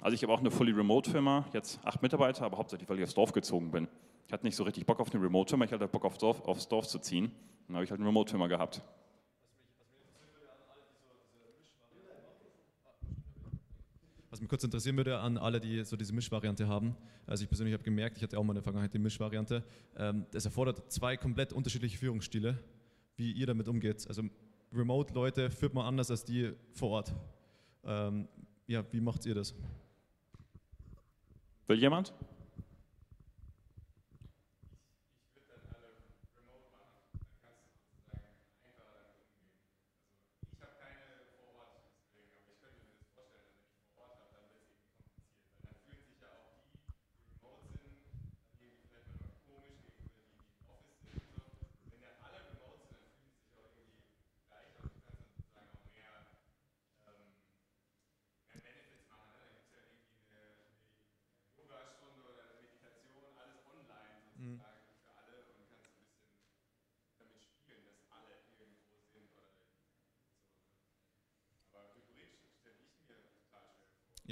[0.00, 3.04] Also ich habe auch eine Fully Remote Firma, jetzt acht Mitarbeiter, aber hauptsächlich, weil ich
[3.04, 3.86] aufs Dorf gezogen bin.
[4.26, 6.40] Ich hatte nicht so richtig Bock auf eine Remote Firma, ich hatte Bock aufs Dorf,
[6.46, 7.30] aufs Dorf zu ziehen.
[7.66, 8.82] Dann habe ich halt eine Remote Firma gehabt.
[14.42, 16.96] Mich kurz interessieren würde an alle, die so diese Mischvariante haben.
[17.26, 19.62] Also ich persönlich habe gemerkt, ich hatte auch mal in der Vergangenheit die Mischvariante.
[19.96, 22.58] Ähm, das erfordert zwei komplett unterschiedliche Führungsstile,
[23.16, 24.06] wie ihr damit umgeht.
[24.08, 24.24] Also
[24.72, 27.14] Remote-Leute führt man anders als die vor Ort.
[27.84, 28.28] Ähm,
[28.66, 29.54] ja, wie macht ihr das?
[31.68, 32.12] Will jemand?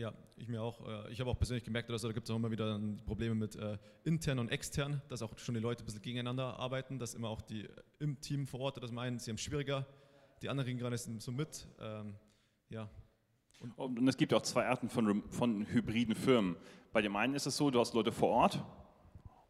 [0.01, 0.81] Ja, ich mir auch.
[0.89, 3.55] Äh, ich habe auch persönlich gemerkt, dass da gibt es auch immer wieder Probleme mit
[3.57, 7.29] äh, intern und extern, dass auch schon die Leute ein bisschen gegeneinander arbeiten, dass immer
[7.29, 9.87] auch die im Team vor Ort das meinen, sie haben schwieriger,
[10.41, 11.69] die anderen gerade so mit.
[11.79, 12.15] Ähm,
[12.71, 12.89] ja.
[13.59, 16.57] Und, und, es gibt auch zwei Arten von, von hybriden Firmen.
[16.95, 18.65] Bei dem einen ist es so, du hast Leute vor Ort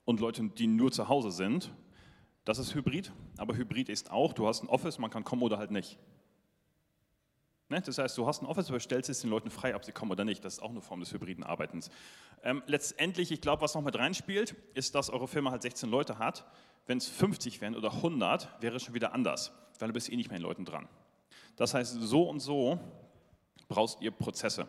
[0.05, 1.73] und Leute, die nur zu Hause sind.
[2.45, 5.59] Das ist Hybrid, aber Hybrid ist auch, du hast ein Office, man kann kommen oder
[5.59, 5.97] halt nicht.
[7.71, 7.81] Ne?
[7.81, 10.11] Das heißt, du hast ein Office, aber stellst es den Leuten frei, ob sie kommen
[10.11, 10.45] oder nicht.
[10.45, 11.91] Das ist auch eine Form des hybriden Arbeitens.
[12.43, 16.19] Ähm, letztendlich, ich glaube, was noch mit reinspielt, ist, dass eure Firma halt 16 Leute
[16.19, 16.45] hat.
[16.87, 20.17] Wenn es 50 wären oder 100, wäre es schon wieder anders, weil du bist eh
[20.17, 20.89] nicht mehr in Leuten dran.
[21.57, 22.81] Das heißt, so und so
[23.69, 24.67] brauchst ihr Prozesse.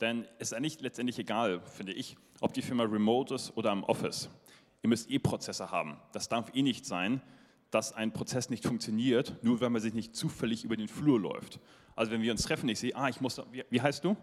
[0.00, 3.84] Denn es ist eigentlich letztendlich egal, finde ich, ob die Firma remote ist oder im
[3.84, 4.28] Office.
[4.82, 5.98] Ihr müsst eh Prozesse haben.
[6.12, 7.22] Das darf eh nicht sein,
[7.74, 11.58] dass ein Prozess nicht funktioniert, nur weil man sich nicht zufällig über den Flur läuft.
[11.96, 14.16] Also wenn wir uns treffen, ich sehe, ah, ich muss, wie, wie heißt du?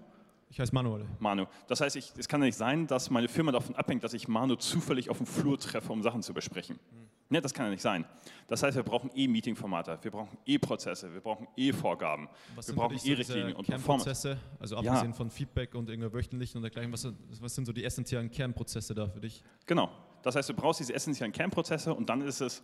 [0.49, 1.05] Ich heiße Manuel.
[1.19, 1.45] Manu.
[1.67, 4.27] Das heißt, ich, es kann ja nicht sein, dass meine Firma davon abhängt, dass ich
[4.27, 6.77] Manu zufällig auf dem Flur treffe, um Sachen zu besprechen.
[6.91, 7.07] Mhm.
[7.31, 8.03] Ne, das kann ja nicht sein.
[8.47, 12.27] Das heißt, wir brauchen E-Meeting-Formate, wir brauchen E-Prozesse, wir brauchen E-Vorgaben,
[12.65, 14.37] wir brauchen E-Richtlinien und Performance.
[14.59, 15.13] Also abgesehen ja.
[15.13, 17.07] von Feedback und irgendeiner wöchentlichen und dergleichen, was,
[17.39, 19.41] was sind so die essentiellen Kernprozesse da für dich?
[19.65, 19.89] Genau.
[20.23, 22.61] Das heißt, du brauchst diese essentiellen Kernprozesse und dann ist es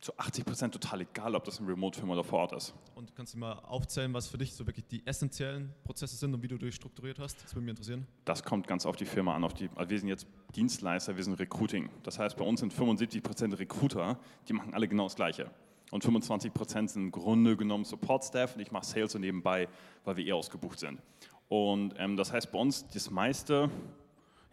[0.00, 2.74] zu 80 Prozent total egal, ob das ein Remote-Firma oder vor Ort ist.
[2.94, 6.42] Und kannst du mal aufzählen, was für dich so wirklich die essentiellen Prozesse sind und
[6.42, 7.44] wie du durchstrukturiert hast?
[7.44, 8.06] Das würde mich interessieren.
[8.24, 9.44] Das kommt ganz auf die Firma an.
[9.44, 11.90] Auf die, also wir sind jetzt Dienstleister, wir sind Recruiting.
[12.02, 15.50] Das heißt, bei uns sind 75 Prozent Recruiter, die machen alle genau das Gleiche.
[15.90, 19.68] Und 25 Prozent sind im Grunde genommen Support-Staff und ich mache Sales so nebenbei,
[20.04, 21.02] weil wir eher ausgebucht sind.
[21.48, 23.68] Und ähm, das heißt, bei uns das meiste,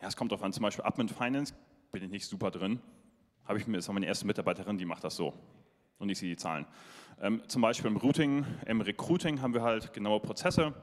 [0.01, 1.53] ja, es kommt auf an, zum Beispiel Admin Finance,
[1.91, 2.81] bin ich nicht super drin
[3.47, 5.33] habe ich mir, das war meine erste Mitarbeiterin, die macht das so.
[5.99, 6.65] Und ich sehe die Zahlen.
[7.21, 10.73] Ähm, zum Beispiel im Routing, im Recruiting haben wir halt genaue Prozesse.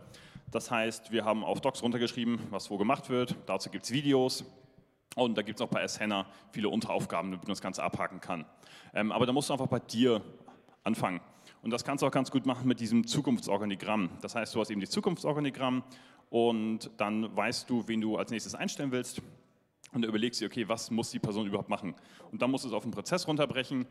[0.50, 3.36] Das heißt, wir haben auf Docs runtergeschrieben, was wo gemacht wird.
[3.46, 4.44] Dazu gibt es Videos.
[5.14, 8.44] Und da gibt es auch bei S-Henna viele Unteraufgaben, damit man das Ganze abhaken kann.
[8.94, 10.20] Ähm, aber da musst du einfach bei dir
[10.82, 11.20] anfangen.
[11.62, 14.10] Und das kannst du auch ganz gut machen mit diesem Zukunftsorganigramm.
[14.22, 15.84] Das heißt, du hast eben die Zukunftsorganigramm
[16.30, 19.22] und dann weißt du, wen du als nächstes einstellen willst
[19.94, 21.94] und du überlegst dir, okay, was muss die Person überhaupt machen?
[22.32, 23.86] Und dann musst du es auf einen Prozess runterbrechen.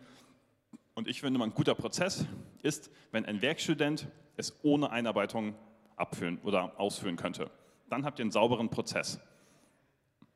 [0.93, 2.25] Und ich finde, ein guter Prozess
[2.61, 5.55] ist, wenn ein Werkstudent es ohne Einarbeitung
[5.95, 7.49] abführen oder ausführen könnte.
[7.89, 9.19] Dann habt ihr einen sauberen Prozess.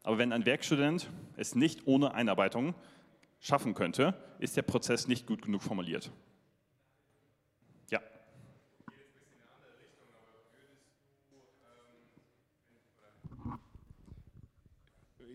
[0.04, 2.74] Aber wenn ein Werkstudent es nicht ohne Einarbeitung
[3.40, 6.12] schaffen könnte, ist der Prozess nicht gut genug formuliert.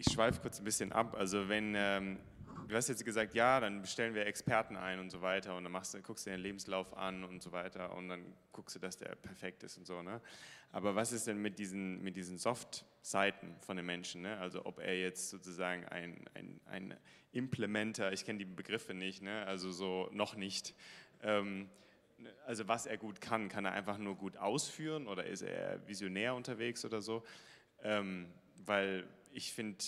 [0.05, 1.15] Ich schweife kurz ein bisschen ab.
[1.17, 2.19] Also wenn ähm,
[2.67, 5.73] du hast jetzt gesagt, ja, dann bestellen wir Experten ein und so weiter und dann
[5.73, 9.15] machst guckst du den Lebenslauf an und so weiter und dann guckst du, dass der
[9.15, 10.03] perfekt ist und so.
[10.03, 10.21] Ne?
[10.73, 14.23] Aber was ist denn mit diesen, mit diesen Soft-Seiten von den Menschen?
[14.23, 14.37] Ne?
[14.39, 16.95] Also ob er jetzt sozusagen ein, ein, ein
[17.31, 19.47] Implementer, ich kenne die Begriffe nicht, ne?
[19.47, 20.75] also so noch nicht.
[21.23, 21.69] Ähm,
[22.45, 26.35] also was er gut kann, kann er einfach nur gut ausführen oder ist er visionär
[26.35, 27.23] unterwegs oder so?
[27.85, 28.27] Ähm,
[28.65, 29.85] weil ich finde,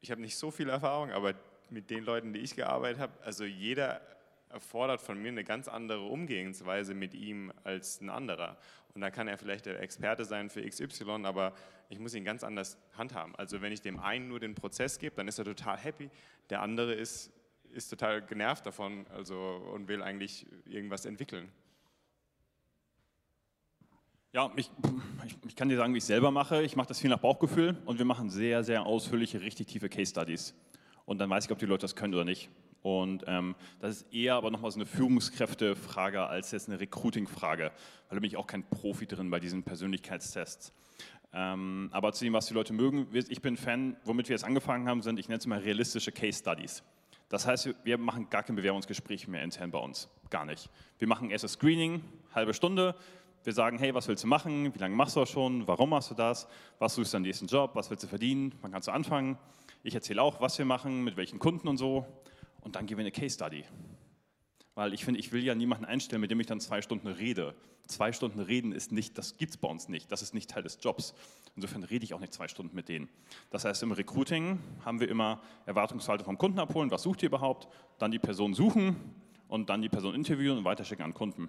[0.00, 1.34] ich habe nicht so viel Erfahrung, aber
[1.70, 4.00] mit den Leuten, die ich gearbeitet habe, also jeder
[4.48, 8.58] erfordert von mir eine ganz andere Umgehensweise mit ihm als ein anderer.
[8.94, 11.54] Und da kann er vielleicht der Experte sein für XY, aber
[11.88, 13.34] ich muss ihn ganz anders handhaben.
[13.36, 16.10] Also wenn ich dem einen nur den Prozess gebe, dann ist er total happy.
[16.50, 17.32] Der andere ist,
[17.72, 19.38] ist total genervt davon also,
[19.72, 21.50] und will eigentlich irgendwas entwickeln.
[24.34, 24.70] Ja, ich,
[25.26, 26.62] ich, ich, kann dir sagen, wie ich es selber mache.
[26.62, 30.10] Ich mache das viel nach Bauchgefühl und wir machen sehr, sehr ausführliche, richtig tiefe Case
[30.10, 30.54] Studies.
[31.04, 32.48] Und dann weiß ich, ob die Leute das können oder nicht.
[32.80, 38.16] Und ähm, das ist eher aber nochmal so eine Führungskräftefrage als jetzt eine Recruiting-Frage, weil
[38.16, 40.72] da bin ich auch kein Profi drin bei diesen Persönlichkeitstests.
[41.34, 44.88] Ähm, aber zu dem, was die Leute mögen, ich bin Fan, womit wir jetzt angefangen
[44.88, 46.82] haben, sind, ich nenne es mal realistische Case Studies.
[47.28, 50.08] Das heißt, wir machen gar kein Bewerbungsgespräch mehr intern bei uns.
[50.30, 50.70] Gar nicht.
[50.98, 52.02] Wir machen erst das Screening,
[52.34, 52.94] halbe Stunde.
[53.44, 54.72] Wir sagen, hey, was willst du machen?
[54.72, 55.66] Wie lange machst du das schon?
[55.66, 56.46] Warum machst du das?
[56.78, 57.72] Was suchst du am nächsten Job?
[57.74, 58.54] Was willst du verdienen?
[58.60, 59.36] Wann kannst du anfangen?
[59.82, 62.06] Ich erzähle auch, was wir machen, mit welchen Kunden und so
[62.60, 63.64] und dann gehen wir eine Case Study.
[64.74, 67.54] Weil ich finde, ich will ja niemanden einstellen, mit dem ich dann zwei Stunden rede.
[67.88, 70.62] Zwei Stunden reden ist nicht, das gibt es bei uns nicht, das ist nicht Teil
[70.62, 71.12] des Jobs.
[71.56, 73.08] Insofern rede ich auch nicht zwei Stunden mit denen.
[73.50, 77.68] Das heißt, im Recruiting haben wir immer Erwartungshaltung vom Kunden abholen, was sucht ihr überhaupt,
[77.98, 78.96] dann die Person suchen
[79.48, 81.48] und dann die Person interviewen und weiterschicken an Kunden.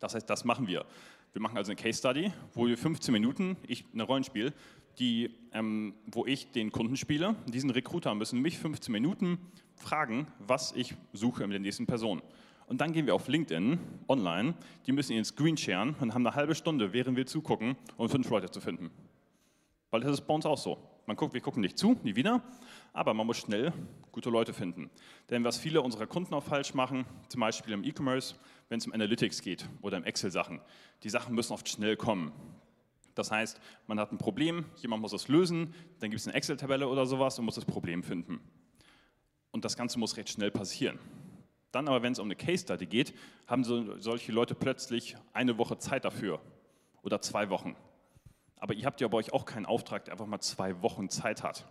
[0.00, 0.84] Das heißt, das machen wir.
[1.32, 4.52] Wir machen also eine Case Study, wo wir 15 Minuten, ich eine Rollenspiel,
[4.98, 7.34] die, ähm, wo ich den Kunden spiele.
[7.46, 9.38] Diesen Recruiter müssen mich 15 Minuten
[9.76, 12.22] fragen, was ich suche mit der nächsten Person.
[12.66, 13.78] Und dann gehen wir auf LinkedIn
[14.08, 14.54] online,
[14.86, 18.28] die müssen ihren Screen sharen und haben eine halbe Stunde, während wir zugucken, um fünf
[18.30, 18.90] Leute zu finden.
[19.90, 20.78] Weil das ist bei uns auch so.
[21.06, 22.42] Man guckt, wir gucken nicht zu, nie wieder,
[22.92, 23.72] aber man muss schnell
[24.10, 24.90] gute Leute finden.
[25.28, 28.36] Denn was viele unserer Kunden auch falsch machen, zum Beispiel im E-Commerce,
[28.68, 30.60] wenn es um Analytics geht oder um Excel-Sachen,
[31.02, 32.32] die Sachen müssen oft schnell kommen.
[33.14, 36.88] Das heißt, man hat ein Problem, jemand muss es lösen, dann gibt es eine Excel-Tabelle
[36.88, 38.40] oder sowas und muss das Problem finden.
[39.50, 40.98] Und das Ganze muss recht schnell passieren.
[41.70, 43.14] Dann aber, wenn es um eine Case Study geht,
[43.46, 46.40] haben so, solche Leute plötzlich eine Woche Zeit dafür
[47.02, 47.76] oder zwei Wochen.
[48.64, 51.42] Aber ihr habt ja bei euch auch keinen Auftrag, der einfach mal zwei Wochen Zeit
[51.42, 51.66] hat.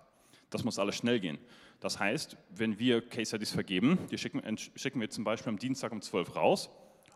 [0.52, 1.40] Das muss alles schnell gehen.
[1.80, 4.44] Das heißt, wenn wir Case Studies vergeben, die schicken,
[4.76, 6.70] schicken wir zum Beispiel am Dienstag um 12 raus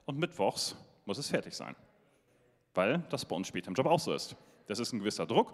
[0.06, 1.76] und mittwochs muss es fertig sein.
[2.74, 4.36] Weil das bei uns später im Job auch so ist.
[4.66, 5.54] Das ist ein gewisser Druck,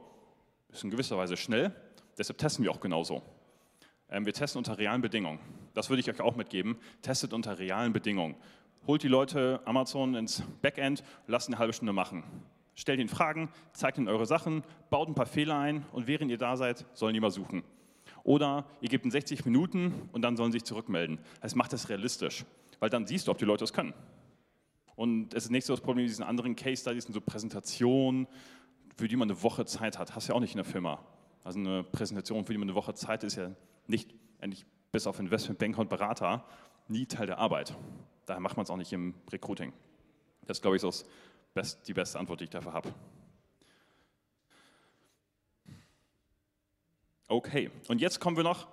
[0.70, 1.76] ist in gewisser Weise schnell,
[2.18, 3.22] deshalb testen wir auch genauso.
[4.08, 5.40] Ähm, wir testen unter realen Bedingungen.
[5.74, 6.78] Das würde ich euch auch mitgeben.
[7.02, 8.36] Testet unter realen Bedingungen.
[8.88, 12.24] Holt die Leute Amazon ins Backend, lasst eine halbe Stunde machen.
[12.76, 16.38] Stellt ihnen Fragen, zeigt ihnen eure Sachen, baut ein paar Fehler ein und während ihr
[16.38, 17.64] da seid, sollen die mal suchen.
[18.24, 21.20] Oder ihr gebt ihnen 60 Minuten und dann sollen sie sich zurückmelden.
[21.42, 22.46] Das macht das realistisch,
[22.80, 23.94] weil dann siehst du, ob die Leute es können.
[24.96, 28.28] Und es ist nicht so das Problem mit diesen anderen Case Studies und so Präsentationen,
[28.96, 30.16] für die man eine Woche Zeit hat.
[30.16, 31.00] Hast du ja auch nicht in der Firma.
[31.44, 33.52] Also eine Präsentation, für die man eine Woche Zeit ist ja
[33.88, 36.46] nicht, eigentlich bis auf Investmentbanker und Berater,
[36.88, 37.76] nie Teil der Arbeit.
[38.26, 39.74] Daher macht man es auch nicht im Recruiting.
[40.46, 40.92] Das ist, glaube ich, so
[41.54, 42.94] best, die beste Antwort, die ich dafür habe.
[47.28, 48.68] Okay, und jetzt kommen wir noch,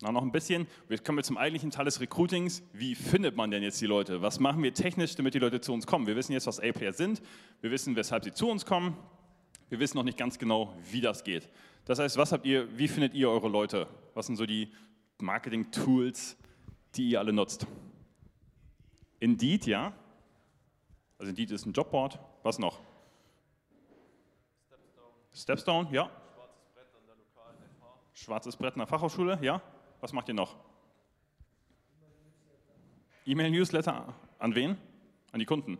[0.00, 2.62] noch ein bisschen, jetzt kommen wir zum eigentlichen Teil des Recruitings.
[2.72, 4.22] Wie findet man denn jetzt die Leute?
[4.22, 6.06] Was machen wir technisch, damit die Leute zu uns kommen?
[6.06, 7.22] Wir wissen jetzt, was A-Player sind,
[7.60, 8.96] wir wissen, weshalb sie zu uns kommen,
[9.68, 11.48] wir wissen noch nicht ganz genau, wie das geht.
[11.84, 13.86] Das heißt, was habt ihr, wie findet ihr eure Leute?
[14.14, 14.72] Was sind so die
[15.18, 16.36] Marketing-Tools,
[16.96, 17.66] die ihr alle nutzt?
[19.18, 19.92] Indeed, ja.
[21.20, 22.18] Also Indeed ist ein Jobboard.
[22.42, 22.80] Was noch?
[24.66, 25.12] Stepstone.
[25.34, 26.10] Stepstone, ja.
[28.14, 29.60] Schwarzes Brett an der Fachhochschule, ja.
[30.00, 30.56] Was macht ihr noch?
[33.26, 34.78] E-Mail-Newsletter an wen?
[35.32, 35.76] An die Kunden.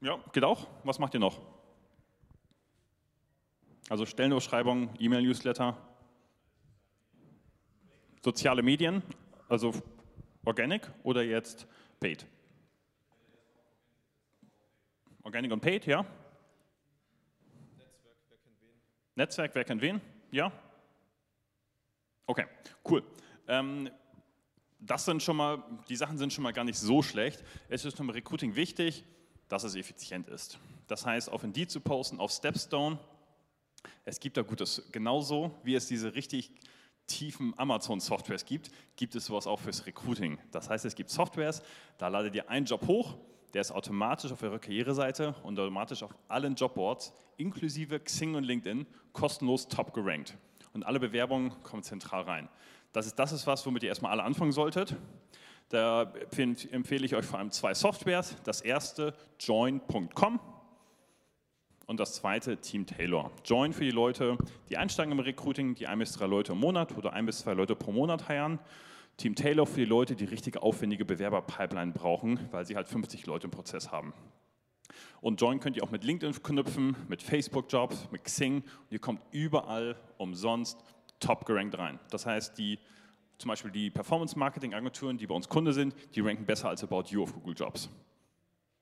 [0.00, 0.68] Ja, geht auch.
[0.84, 1.40] Was macht ihr noch?
[3.88, 5.76] Also Stellenausschreibung, E-Mail-Newsletter,
[8.22, 9.02] soziale Medien,
[9.48, 9.72] also
[10.44, 11.66] Organic oder jetzt
[11.98, 12.24] Paid?
[15.22, 16.04] Organic und Paid, ja?
[17.76, 18.80] Netzwerk, wer kennt wen?
[19.14, 20.00] Netzwerk, wer kennt wen?
[20.30, 20.52] Ja?
[22.26, 22.46] Okay,
[22.88, 23.04] cool.
[23.46, 23.90] Ähm,
[24.80, 27.44] das sind schon mal, die Sachen sind schon mal gar nicht so schlecht.
[27.68, 29.04] Es ist im Recruiting wichtig,
[29.48, 30.58] dass es effizient ist.
[30.88, 32.98] Das heißt, auf Indeed zu posten, auf Stepstone,
[34.04, 34.82] es gibt da Gutes.
[34.90, 36.50] Genauso wie es diese richtig
[37.06, 40.38] tiefen Amazon-Softwares gibt, gibt es sowas auch fürs Recruiting.
[40.50, 41.62] Das heißt, es gibt Softwares,
[41.98, 43.16] da ladet ihr einen Job hoch,
[43.54, 48.86] der ist automatisch auf eurer Karriereseite und automatisch auf allen Jobboards, inklusive Xing und LinkedIn,
[49.12, 50.36] kostenlos top gerankt.
[50.72, 52.48] Und alle Bewerbungen kommen zentral rein.
[52.92, 54.96] Das ist, das ist was, womit ihr erstmal alle anfangen solltet.
[55.68, 56.12] Da
[56.70, 58.36] empfehle ich euch vor allem zwei Softwares.
[58.44, 60.40] Das erste, join.com
[61.86, 63.30] und das zweite Team Taylor.
[63.44, 64.36] Join für die Leute,
[64.68, 67.54] die einsteigen im Recruiting, die ein bis drei Leute im Monat oder ein bis zwei
[67.54, 68.58] Leute pro Monat heiern.
[69.16, 73.46] Team Taylor für die Leute, die richtige aufwendige Bewerberpipeline brauchen, weil sie halt 50 Leute
[73.46, 74.12] im Prozess haben.
[75.20, 78.56] Und Join könnt ihr auch mit LinkedIn knüpfen, mit Facebook-Jobs, mit Xing.
[78.56, 80.82] Und ihr kommt überall umsonst
[81.20, 81.98] top gerankt rein.
[82.10, 82.78] Das heißt, die,
[83.38, 87.22] zum Beispiel die Performance-Marketing-Agenturen, die bei uns Kunde sind, die ranken besser als About You
[87.22, 87.88] auf Google Jobs.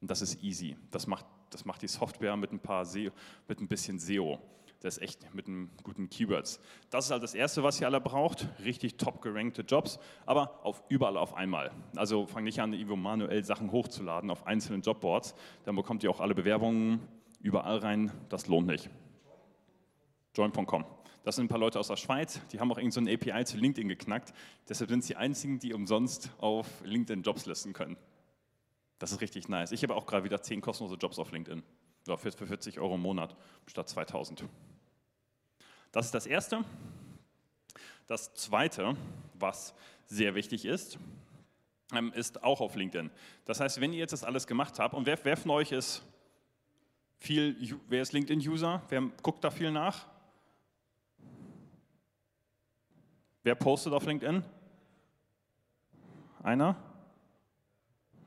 [0.00, 0.76] Und das ist easy.
[0.90, 3.10] Das macht, das macht die Software mit ein paar SEO,
[3.46, 4.38] mit ein bisschen SEO.
[4.80, 6.58] Das ist echt mit einem guten Keywords.
[6.88, 8.48] Das ist halt das Erste, was ihr alle braucht.
[8.64, 11.70] Richtig top gerankte Jobs, aber auf überall auf einmal.
[11.96, 15.34] Also fangt nicht an, irgendwo manuell Sachen hochzuladen auf einzelnen Jobboards.
[15.64, 17.06] Dann bekommt ihr auch alle Bewerbungen
[17.40, 18.10] überall rein.
[18.30, 18.88] Das lohnt nicht.
[20.34, 20.86] Join.com.
[21.24, 23.58] Das sind ein paar Leute aus der Schweiz, die haben auch irgendeine so API zu
[23.58, 24.32] LinkedIn geknackt.
[24.70, 27.98] Deshalb sind es die einzigen, die umsonst auf LinkedIn Jobs listen können.
[28.98, 29.72] Das ist richtig nice.
[29.72, 31.62] Ich habe auch gerade wieder 10 kostenlose Jobs auf LinkedIn.
[32.06, 34.44] Für 40 Euro im Monat statt 2000.
[35.92, 36.64] Das ist das Erste.
[38.06, 38.96] Das Zweite,
[39.34, 39.74] was
[40.06, 40.98] sehr wichtig ist,
[41.92, 43.10] ähm, ist auch auf LinkedIn.
[43.44, 46.02] Das heißt, wenn ihr jetzt das alles gemacht habt, und wer, wer von euch ist
[47.18, 48.82] viel, wer ist LinkedIn-User?
[48.88, 50.06] Wer guckt da viel nach?
[53.42, 54.42] Wer postet auf LinkedIn?
[56.42, 56.76] Einer?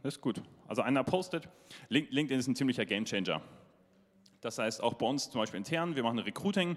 [0.01, 0.41] Das ist gut.
[0.67, 1.47] Also einer postet.
[1.89, 3.41] LinkedIn ist ein ziemlicher Gamechanger.
[4.41, 6.75] Das heißt, auch bei uns zum Beispiel intern, wir machen Recruiting.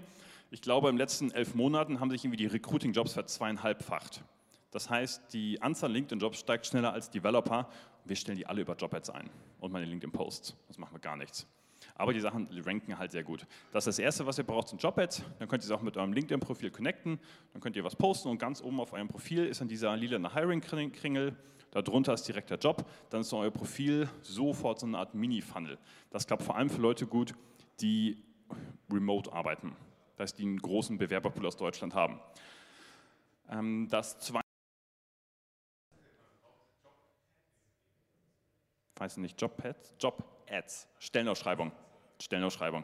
[0.49, 4.23] Ich glaube, den letzten elf Monaten haben sich irgendwie die Recruiting-Jobs verzweieinhalbfacht.
[4.71, 7.69] Das heißt, die Anzahl LinkedIn-Jobs steigt schneller als Developer.
[8.05, 9.29] Wir stellen die alle über Jobads ein
[9.59, 10.55] und meine LinkedIn-Posts.
[10.69, 11.47] Das machen wir gar nichts.
[11.95, 13.45] Aber die Sachen ranken halt sehr gut.
[13.73, 15.21] Das ist das Erste, was ihr braucht, sind Jobads.
[15.39, 17.19] Dann könnt ihr es auch mit eurem LinkedIn-Profil connecten.
[17.51, 20.33] Dann könnt ihr was posten und ganz oben auf eurem Profil ist dann dieser lila
[20.33, 21.35] Hiring-Kringel.
[21.71, 22.85] Darunter ist direkt der Job.
[23.09, 25.77] Dann ist euer Profil sofort so eine Art Mini-Funnel.
[26.09, 27.33] Das klappt vor allem für Leute gut,
[27.81, 28.23] die
[28.89, 29.75] remote arbeiten.
[30.17, 32.19] Das heißt, die einen großen Bewerberpool aus Deutschland haben.
[33.49, 34.47] Ähm, das zweite
[38.99, 41.71] weiß nicht, Job-Ads, Job-Ads, Stellenausschreibung,
[42.19, 42.83] Stellenausschreibung,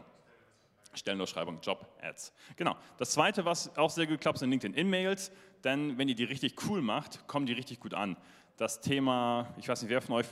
[0.93, 2.33] Stellenausschreibung, Job-Ads.
[2.55, 2.75] Genau.
[2.97, 5.31] Das zweite, was auch sehr gut klappt, sind LinkedIn-In-Mails,
[5.63, 8.15] denn wenn ihr die richtig cool macht, kommen die richtig gut an.
[8.57, 10.27] Das Thema, ich weiß nicht, wer von euch,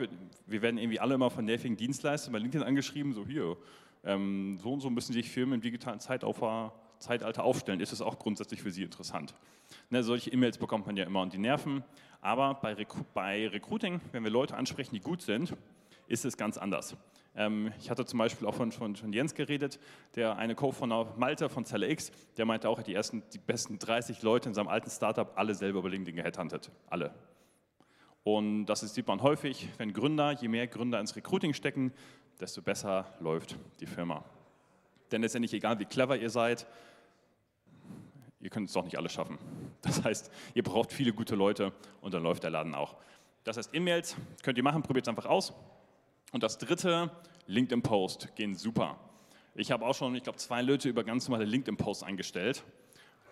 [0.46, 3.58] wir werden irgendwie alle immer von nervigen Dienstleistern bei LinkedIn angeschrieben, so hier,
[4.04, 7.80] ähm, so und so müssen sich Firmen im digitalen Zeitalter, Zeitalter aufstellen.
[7.80, 9.36] Ist es auch grundsätzlich für Sie interessant?
[9.90, 11.84] Ne, solche E-Mails bekommt man ja immer und die nerven.
[12.22, 15.56] Aber bei, Recru bei Recruiting, wenn wir Leute ansprechen, die gut sind,
[16.08, 16.96] ist es ganz anders.
[17.36, 19.80] Ähm, ich hatte zum Beispiel auch von, von, von Jens geredet,
[20.16, 24.22] der eine Co-Founder Malte von Zelle X, der meinte auch, die ersten, die besten 30
[24.22, 26.72] Leute in seinem alten Startup alle selber über LinkedIn gehadhuntet.
[26.90, 27.14] Alle.
[28.24, 31.92] Und das sieht man häufig, wenn Gründer, je mehr Gründer ins Recruiting stecken,
[32.40, 34.24] desto besser läuft die Firma.
[35.12, 36.68] Denn letztendlich, egal wie clever ihr seid,
[38.42, 39.38] ihr könnt es doch nicht alles schaffen.
[39.82, 42.96] Das heißt, ihr braucht viele gute Leute und dann läuft der Laden auch.
[43.44, 45.54] Das heißt, E-Mails könnt ihr machen, probiert es einfach aus.
[46.32, 47.12] Und das dritte,
[47.48, 48.98] LinkedIn-Post, gehen super.
[49.56, 52.64] Ich habe auch schon, ich glaube, zwei Leute über ganz normale LinkedIn-Posts eingestellt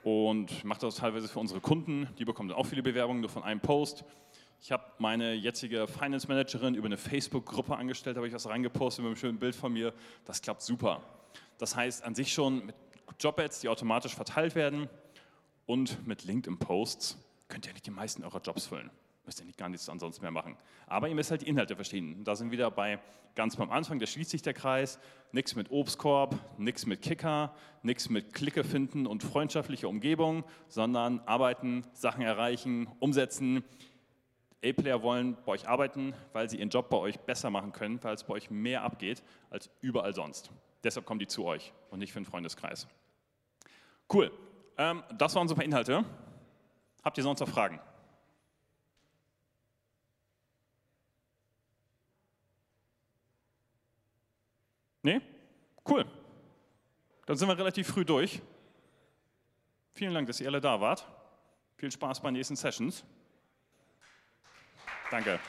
[0.03, 2.09] und mache das teilweise für unsere Kunden.
[2.17, 4.03] Die bekommen dann auch viele Bewerbungen nur von einem Post.
[4.61, 9.09] Ich habe meine jetzige Finance Managerin über eine Facebook-Gruppe angestellt, habe ich was reingepostet mit
[9.09, 9.93] einem schönen Bild von mir.
[10.25, 11.01] Das klappt super.
[11.57, 12.75] Das heißt an sich schon mit
[13.19, 14.89] Job-Ads, die automatisch verteilt werden
[15.65, 18.89] und mit LinkedIn-Posts könnt ihr nicht die meisten eurer Jobs füllen.
[19.25, 20.57] Müsst ihr nicht gar nichts ansonsten mehr machen.
[20.87, 22.23] Aber ihr müsst halt die Inhalte verstehen.
[22.23, 22.99] Da sind wir wieder bei
[23.35, 24.99] ganz beim Anfang, da schließt sich der Kreis.
[25.31, 27.53] Nichts mit Obstkorb, nichts mit Kicker,
[27.83, 33.63] nichts mit Klicke finden und freundschaftliche Umgebung, sondern arbeiten, Sachen erreichen, umsetzen,
[34.63, 38.15] A-Player wollen bei euch arbeiten, weil sie ihren Job bei euch besser machen können, weil
[38.15, 40.51] es bei euch mehr abgeht als überall sonst.
[40.83, 42.87] Deshalb kommen die zu euch und nicht für einen Freundeskreis.
[44.11, 44.31] Cool.
[44.77, 46.03] Ähm, das waren so ein paar Inhalte.
[47.03, 47.79] Habt ihr sonst noch Fragen?
[55.03, 55.21] Nee?
[55.87, 56.05] Cool.
[57.25, 58.41] Dann sind wir relativ früh durch.
[59.93, 61.07] Vielen Dank, dass ihr alle da wart.
[61.77, 63.03] Viel Spaß bei den nächsten Sessions.
[65.11, 65.39] Danke.